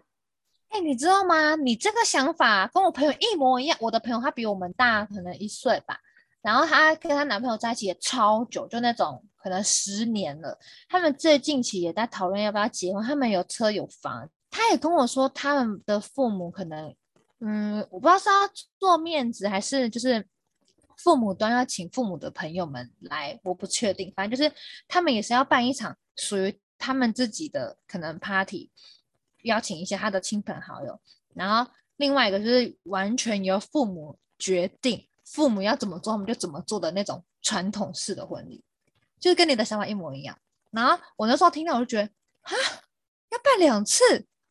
[0.71, 1.57] 哎、你知道吗？
[1.57, 3.77] 你这个想法跟我朋友一模一样。
[3.81, 5.99] 我的朋友他比我们大，可能一岁吧。
[6.41, 10.57] 然后她跟她男朋友在一起也超久，就那种可能十年了。
[10.89, 13.03] 他们最近期也在讨论要不要结婚。
[13.03, 14.29] 他们有车有房。
[14.51, 16.95] 他也跟我说，他们的父母可能，
[17.41, 18.35] 嗯，我不知道是要
[18.79, 20.25] 做面子，还是就是
[20.97, 24.13] 父母端要请父母的朋友们来，我不确定。
[24.15, 24.51] 反正就是
[24.87, 28.71] 他们也是要办一场属于他们自己的可能 party。
[29.49, 31.01] 邀请一些他的亲朋好友，
[31.35, 38.63] 然后另外一个就是完全由父母决定，父母要怎么做，我们就怎么做的那种传统式的婚礼，
[39.19, 40.39] 就是跟你的想法一模一样。
[40.71, 42.05] 然后我那时候听到，我就觉得
[42.43, 42.53] 啊，
[43.31, 44.05] 要办两次，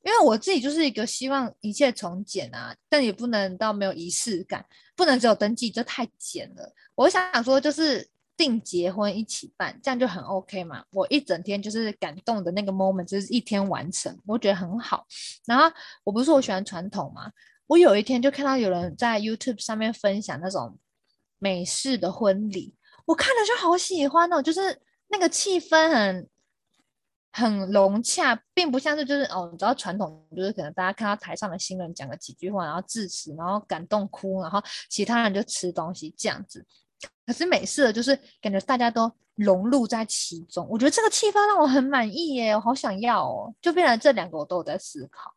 [0.03, 6.73] 因为我自己就是一个希望一切从简啊，但也不能到没有仪式感，不能只有登记，这太简了。
[6.95, 8.09] 我想说就是。
[8.37, 10.83] 订结婚一起办，这样就很 OK 嘛。
[10.91, 15.05] 我一整天就是感动的那个 moment，就是一天完成，我觉得很好。
[15.45, 15.65] 然后
[16.03, 17.31] 我不是说我喜欢传统嘛，
[17.65, 20.77] 我有一天就看到有人在 YouTube 上面分享那种
[21.39, 26.29] 美式的婚礼，我看了就好喜欢哦，就是那个气氛很
[27.31, 36.65] 很融洽，并不像是就是哦，你知道传统就是可能大家看到台上的新人讲了几句话，然后致辞，然后感动哭，然后其他人就吃东西这样子。
[37.25, 45.33] 可是美式的就是感觉大家都融入在其中，我觉得这个气氛让我很满意耶，我好想要哦，就变成这两个我都有在思考，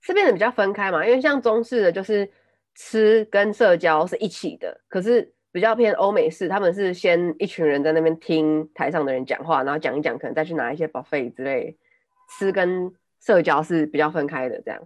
[0.00, 1.04] 是变得比较分开嘛？
[1.04, 2.30] 因为像中式的就是
[2.74, 11.76] 吃跟社交是一起的，可是比较偏欧美式，他们是先一群人在那边听台上的人讲话，然后讲一讲，可能再去拿一些 buffet 之类，
[12.38, 12.90] 吃跟
[13.20, 14.80] 社交是比较分开的这样。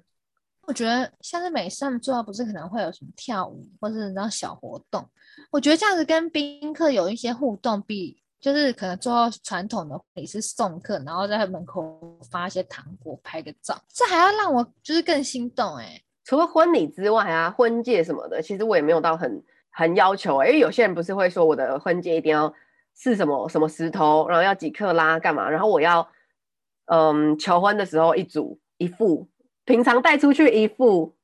[0.62, 5.08] 我觉得像是美式他们做到不是可能会有什么跳舞或是那种小活动，
[5.50, 22.52] 我觉得这样子跟宾客有一些互动，比就是可能做传统的也是送客，然后在门口发一些糖果拍个照，这还要让我就是更心动哎、除了婚礼之外啊，婚戒什么的，其实我也没有到很很要求、因为有些人不是会说我的婚戒一定要
[22.94, 26.08] 是什么什么石头，然后要几克拉干嘛，然后我要
[26.86, 29.28] 嗯求婚的时候一组一副。
[29.64, 31.15] 平常带出去一副，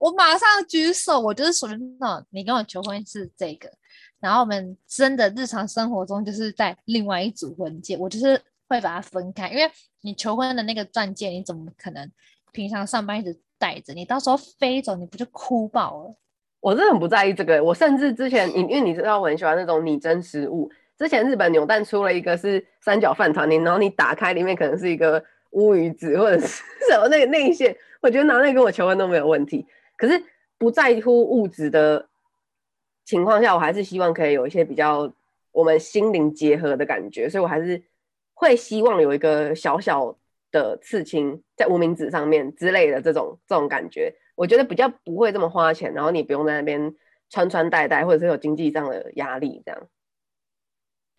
[0.00, 3.70] 我马上举手，我就是属于那种你跟我求婚是这个，
[4.18, 12.10] 然后我们真的日常生活中就是在另外一组婚戒，我就是会把它分开，因为你求婚的那个钻戒，你怎么可能
[12.50, 13.92] 平常上班一直带着？
[13.92, 16.16] 你到时候飞走，你不就哭爆了？
[16.60, 26.46] 我是很不在意这个，我甚至之前，因为你知道我很喜欢那种拟真实物，之前日本扭蛋出了一个是三角饭团，你然后你打开里面可能是一个乌鱼子或者是
[26.90, 27.76] 什么那个内馅。
[28.02, 29.66] 我觉得拿那个跟我求婚都没有问题，
[30.00, 30.24] 可是
[30.56, 32.08] 不在乎物质的
[33.04, 35.12] 情况下，我还是希望可以有一些比较
[35.52, 37.82] 我们心灵结合的感觉，所以我还是
[38.32, 40.16] 会希望有一个小小
[40.50, 46.96] 的刺青在无名指上面之类的这种这种感觉，我觉得比较不会这么花钱，然后你不用在那边
[47.28, 49.86] 穿穿戴戴，或者是有经济上的压力这样。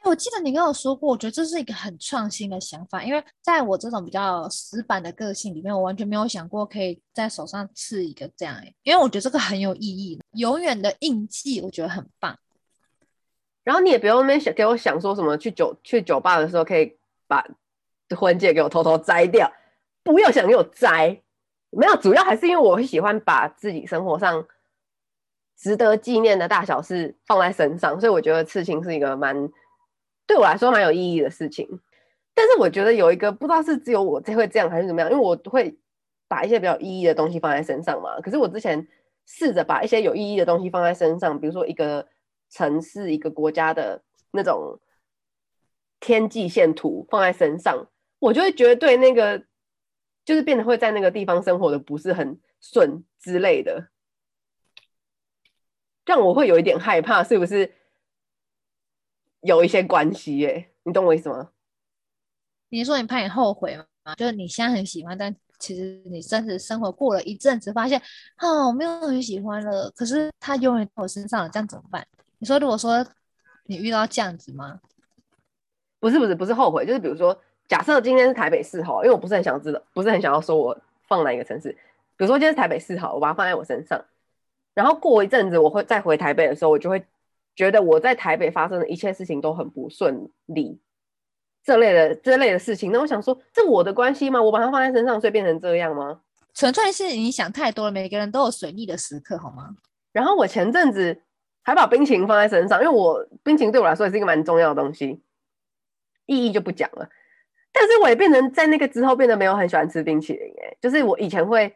[0.04, 12.38] 我记得你跟我说过，我觉得这是一个很创新的想法，因为在我这种比较死板的个性里面，我完全没有想过可以在手上刺一个这样诶，因为我觉得这个很有意义，永远的印记，我觉得很棒。
[13.64, 17.46] 然后你也不用那边想给我想说什么去酒去酒吧的时候可以把
[18.18, 19.52] 婚戒给我偷偷摘掉，
[20.04, 21.22] 不要想给我摘，
[21.70, 24.44] 没有，主要还是因为我喜欢把自己生活上
[25.56, 29.48] 值得纪念的大小事放在身上，所以我觉得刺青是一个蛮
[30.32, 31.68] 对我来说蛮有意义的事情。
[32.34, 35.78] 但是我觉得有一个不知道是只有我才会这样还是怎么样，因为我会
[36.30, 38.22] 把一些比较有意义的东西放在身上嘛。
[38.22, 38.88] 可是我之前
[39.26, 42.08] 试着把一些有意义的东西放在身上，比如说一个
[42.50, 44.80] 城市、一个国家的那种
[46.00, 47.90] 天际线图放在身上，
[48.20, 49.44] 我就会觉得对那个
[50.24, 53.90] 就是变得会在那个地方生活的不是很顺之类的，
[56.06, 57.74] 让我会有一点害怕，是不是
[59.42, 60.38] 有一些关系？
[60.38, 61.50] 耶，你懂我意思吗？
[62.70, 63.86] 你说你怕你后悔吗？
[64.16, 68.02] 就是你现在很喜欢，但其实你真实生活过了一阵子，发现
[68.40, 69.92] 哦，我没有很喜欢了。
[69.92, 72.06] 可是他永远在我身上了，这样怎么办？
[72.40, 73.06] 你说，如果说
[73.66, 74.80] 你遇到这样子吗？
[76.00, 80.76] 不是不是不是后悔，就是比如说，假设今天是台北市好，因为我不是很想知道，不是很想要说我
[81.08, 81.70] 放哪一个城市。
[82.18, 84.04] 比如说今天是台北市好，我把它放在我身上，
[84.74, 87.06] 然后过一阵子我会再回台北的时候，我就会
[87.56, 90.80] 觉得我在台北发生的一切事情都很不顺利。
[91.64, 94.42] 这类的这类的事情，那我想说，这我的关系吗？
[94.42, 96.22] 我把它放在身上，所以变成这样吗？
[96.56, 97.92] 纯粹是你想太多了。
[97.92, 99.70] 每个人都有水逆的时刻，好吗？
[100.12, 101.22] 然后我前阵子
[101.64, 105.22] 还把冰淇淋放在身上，因为我冰淇淋对我来说也是一个蛮重要的东西，
[106.26, 107.08] 意义就不讲了。
[107.72, 111.74] 但是我也变成在那个之后变得没有很喜欢吃冰淇淋，哎，就是我以前会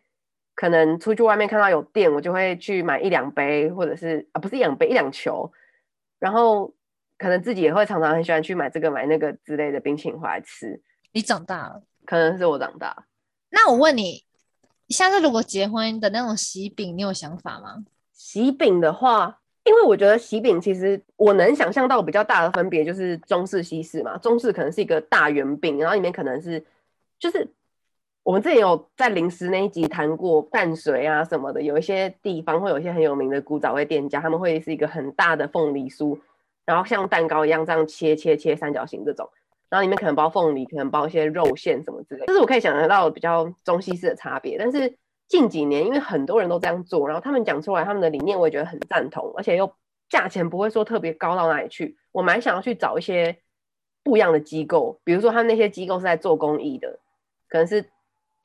[0.55, 5.49] 可能出去外面看到有店，我就会去买一两杯，或者是啊不是一两杯一两球，
[6.25, 6.73] 然后。
[7.17, 10.81] 可能自己也会常常很喜欢去买这个买那个之类的冰淇淋回来吃。
[11.13, 13.05] 你长大了，可能是我长大。
[13.51, 14.25] 那我问你，
[14.89, 17.85] 下次如果结婚的那种喜饼，你有想法吗？
[18.11, 24.17] 喜饼的话，因为我觉得喜饼其实我能想象到比较大的分别就是中式西式嘛。
[24.17, 26.61] 中式可能是一个大圆饼，然后里面可能是
[27.17, 27.47] 就是
[28.25, 36.19] 我们之前有在零食那一集谈过淡水啊什么的，有一些地方会有一些很有名的古早味店家，他们会是一个很大的凤梨酥。
[36.65, 39.29] 然后像蛋糕一样这样切切切三角形这种，
[39.69, 44.57] 然后里面可能包凤梨，可能包一些肉馅什么之类，这是我可以想得到比较中西式的差别。
[44.57, 49.71] 但是近几年，因为很多人都这样做，然后他们讲出来他们的理念，我也觉得很赞同，而且又
[50.09, 51.95] 价钱不会说特别高到哪里去。
[52.11, 53.37] 我蛮想要去找一些
[54.03, 56.97] 不一样的机构，比如说他们那些机构是在做公益的，
[57.47, 57.85] 可能是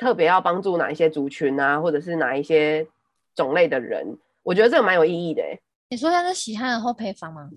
[0.00, 2.86] 特别要帮助哪一些族群啊，或者是哪一些
[3.34, 5.42] 种类的人，我觉得这个蛮有意义的。
[5.90, 7.50] 你说像是喜憨儿后配方吗？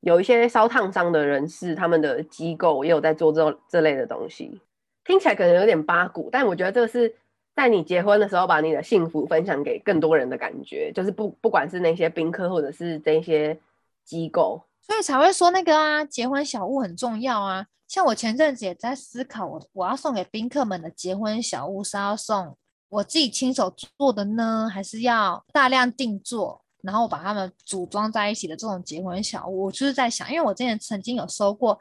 [0.00, 4.58] 有一些烧烫伤的人士，他们的机构也有在做这这类的东西，
[5.04, 7.14] 听起来可能有点八股，但我觉得这个是
[7.54, 13.60] 在你结婚的时候把你的幸福分享给更多人的感觉，就是不不管是那些宾客或者是这些
[14.02, 17.66] 机构，所以才会说那个啊，结婚小物很重要啊。
[17.92, 22.56] 像我前阵子也在思考我，我要送给宾客们的结婚小物是要送
[22.88, 26.64] 我自己亲手做的呢，还是要大量定做？
[26.82, 31.78] 然后我把它们组装在一起的这种结婚小物，我就是在想，因为我之前曾经有收过，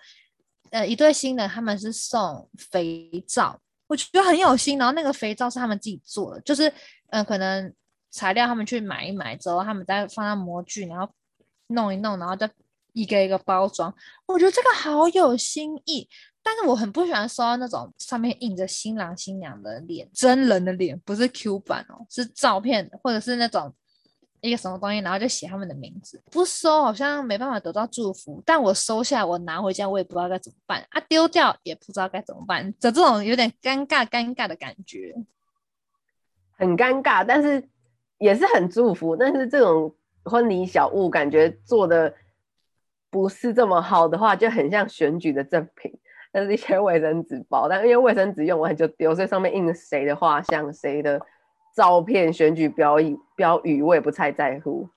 [0.71, 4.77] 呃，一对新人他们是送肥皂，我觉得很有心。
[4.77, 6.67] 然后那个肥皂是他们自己做的，就是，
[7.11, 7.73] 嗯、呃，可能
[8.09, 11.09] 材料他们去买一买之后，他们再放在模具，然后
[11.67, 12.51] 弄一弄，然后再
[12.93, 13.93] 一个一个包装。
[14.25, 16.07] 我觉得这个好有心意，
[16.43, 23.73] 但是我很不喜欢收到那种上面印着新郎新娘的脸，真人的脸，不是 Q 版哦，是照片或者是那种。
[24.43, 35.13] 一个什么东西，然后就写他们的名字，不收好像没办法得到祝福，但我收下，我拿回家，我也不知道该怎么办啊，丢掉也不知道该怎么办，就这种有点尴尬尴尬的感觉，
[36.57, 37.69] 很尴尬，但是
[38.17, 39.15] 也是很祝福。
[39.15, 42.11] 但是这种婚礼小物，感觉做的
[43.11, 45.93] 不是这么好的话，就很像选举的赠品，
[46.33, 51.21] 那是一些卫生纸包，但因为卫生纸用完就丢，所以上面印谁的画像，谁的。
[51.73, 54.89] 照片、选举标语、标语，我也不太在乎。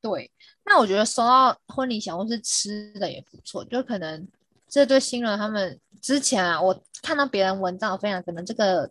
[0.00, 0.30] 对，
[0.64, 4.26] 那我觉得收到婚礼小物是吃的也不错，就可能
[4.66, 8.90] 这对新人他们之前啊，我看到别人文章分享，可能这个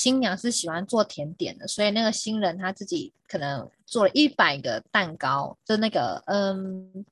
[0.00, 7.04] 新娘是喜欢做甜点的，所以那个新人他自己可能做了一百个蛋糕，就那个嗯。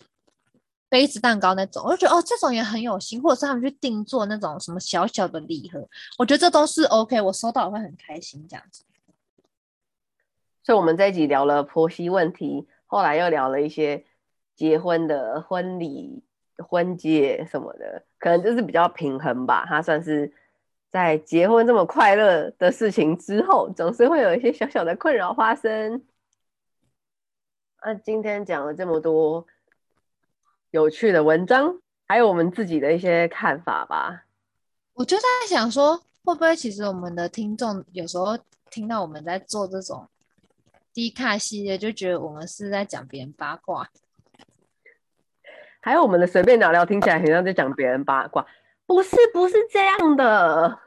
[0.91, 5.87] 杯子蛋糕那种，我就觉得哦，这种也很有心，或者是他们去定做那种什么小小的礼盒，
[6.19, 8.85] 我觉得这都是 OK，我收到我会很开心这样子。
[10.65, 14.03] 所以，我们这一集聊了婆媳问题，后来又聊了一些
[14.57, 16.25] 结婚的婚礼、
[16.57, 19.67] 婚戒什么的，可能就是比较平衡吧。
[19.69, 20.33] 它算是
[20.91, 26.05] 在结婚这么快乐的事情之后，总是会有一些小小的困扰发生。
[27.77, 29.47] 啊，今天讲了这么多。
[30.71, 34.25] 有趣的文章，还有我们自己的一些看法吧。
[34.93, 38.39] 我就在想说，会不会其实我们的听众有时候
[38.71, 40.09] 听到我们在做这种
[40.93, 43.89] 低卡系列，就觉得我们是在讲别人八卦。
[45.81, 48.47] 还有我们的随便聊聊，听起来很像在讲别人八卦，
[48.89, 50.79] 不是，不是这样的。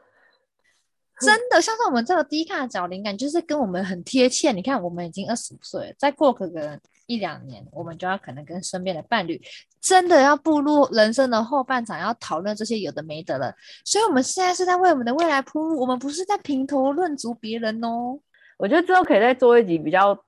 [1.20, 4.50] 真的，像是我们这个低卡找灵感，就是跟我们很贴切。
[4.50, 6.76] 你看，我们已经二十五岁，再过个个
[7.06, 9.40] 一两年，我们就要可能跟身边的伴侣，
[9.80, 13.54] 真的要步入人生的后半场，要讨论这些有的没的了。
[13.84, 18.18] 所以，我们现在是在为我们的未来铺路，我们不是在评头论足别人哦。
[18.56, 20.18] 我觉得之后可以再做一集比较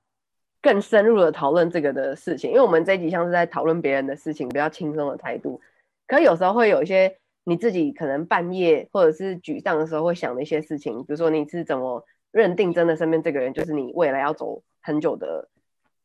[0.61, 5.59] 更深入的讨论这个的事情，因为我们这一集像是在讨论别人的事情，比较轻松的态度，
[6.07, 7.17] 可有时候会有一些。
[7.47, 15.47] 你自己可能半夜或者是沮丧的时候会想的一些事情，比如说你是怎么认定真的身边这个人就是你未来要走很久的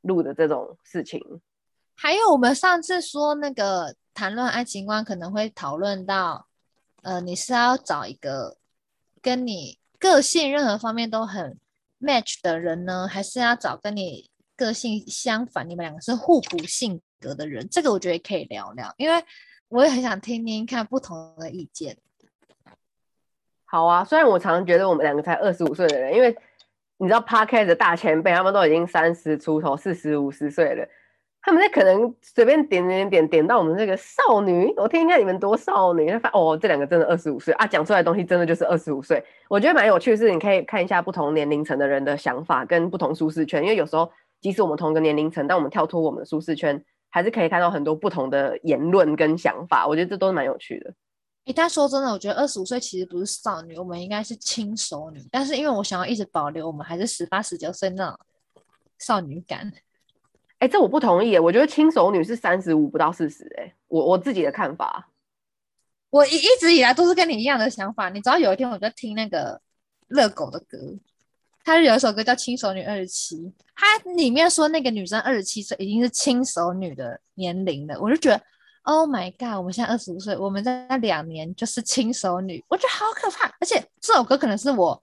[0.02, 1.40] 路的这种事情。
[1.96, 6.46] 还有我们上次说那个谈论爱情观可能会讨论到，
[7.02, 8.58] 呃，你是要找一个
[9.22, 11.58] 跟你个性任何方面都很
[12.00, 17.66] match 的人呢，还是要找跟你个性相反，你们两个是互补性格的人？
[17.70, 19.24] 这个我觉得可以聊聊，因为。
[19.70, 21.96] 我也很想听听看不同的意见。
[23.64, 26.36] 好啊，虽然我常常觉得我们两个才二十五岁的人，因为
[26.96, 30.84] 你知道 Podcast 的大前辈他们都已经三十出头、四十五十岁了，
[31.40, 39.24] 他们在可能随便点点点点到我们这个少女，我听一下你们多少女，发哦，这两个真的二十五岁啊，讲出来的东西真的就是二十五岁。
[39.48, 44.10] 我觉得蛮有趣的是，你可以看一下不同年龄层的人的想法跟不同舒适圈，因为有时候
[44.40, 46.84] 即使我们同一个年龄层，但我们跳脱我们的舒适圈。
[47.10, 50.94] 还是可以看到很多不同的言论跟想法，我觉得这都是蛮有趣的。
[51.46, 55.20] 欸，但说真的，我觉得二十五岁其实不是少女，我们应该是轻熟女。
[55.30, 58.18] 但是因为我想要一直保留我们还是十八、十九岁那种
[58.98, 59.72] 少女感。
[60.58, 61.38] 哎，这我不同意。
[61.38, 63.44] 我觉得轻熟女是三十五不到四十。
[63.58, 65.08] 哎，我我自己的看法，
[66.10, 68.10] 我一一直以来都是跟你一样的想法。
[68.10, 69.60] 你知道有一天我在听那个
[70.06, 70.78] 热狗的歌。
[71.64, 73.36] 他有一首歌叫《轻熟女二十七》，
[73.74, 78.42] 他里面说那个女生二十七岁已经是轻熟女的年龄了，我就觉得
[78.82, 83.46] ，Oh my god，我们现在二十五岁，我们在那两年就是轻熟女，我觉得好可怕。
[83.60, 85.02] 而且这首歌可能是我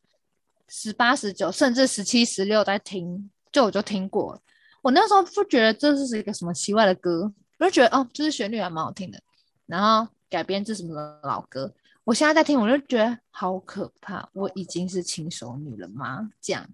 [0.68, 4.42] 十八、十九，甚至十七、十六在听，就我就听过。
[4.82, 9.20] 我那时候不觉得这是一个什么奇怪的歌，我就觉得哦，就是旋律还蛮好听的，
[9.66, 11.74] 然后改编自什么老歌。
[12.08, 14.30] 我现在在听，我就觉得好可怕。
[14.32, 16.30] 我已经是轻熟女了吗？
[16.42, 16.66] 这样，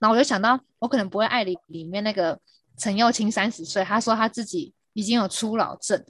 [0.00, 2.40] 然后我就想到，我可能不会爱里里面那个
[2.78, 6.02] 陈又青三十岁，他说他自己已经有初老症，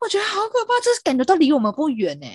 [0.00, 0.72] 我觉得好可怕。
[0.82, 2.26] 这是感觉都离我们不远呢。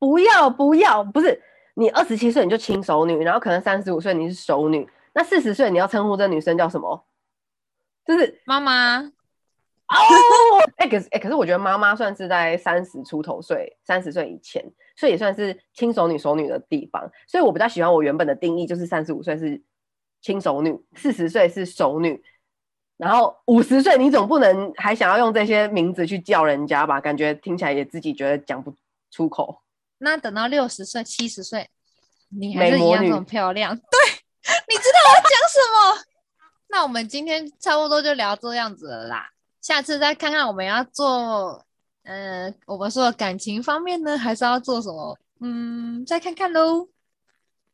[0.00, 1.40] 不要不要，不是
[1.74, 7.06] 你二十七岁你就轻熟女，然后可能三十五岁你是熟女，那四十岁你要称呼这女生叫什么？
[8.04, 9.12] 就是妈妈。
[9.88, 9.96] 哦，
[10.76, 14.62] 哎、欸，可是哎、欸，可是我觉得妈妈算是在三十出头岁，三十岁以前，
[14.96, 17.10] 所以也算是轻熟女熟女的地方。
[17.26, 19.60] 所以我比较喜欢我原本的定义，就是三十五岁是
[20.20, 22.22] 轻熟女，四十岁是熟女，
[22.98, 27.00] 然后五十岁你总不能还想要用这些名字去叫人家吧？
[27.00, 28.74] 感觉听起来也自己觉得讲不
[29.10, 29.62] 出口。
[29.98, 31.68] 那等到六十岁、七十岁，
[32.28, 33.74] 你还是一样这么漂亮。
[33.74, 33.98] 对，
[34.68, 36.04] 你知道我要讲什么？
[36.68, 39.30] 那我们今天差不多就聊这样子了啦。
[39.68, 41.62] 下次再看看我们要做，
[42.04, 45.18] 呃，我们说感情方面呢，还是要做什么？
[45.40, 46.88] 嗯，再看看喽。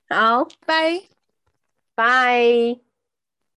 [0.09, 1.05] 好，拜
[1.95, 2.84] 拜。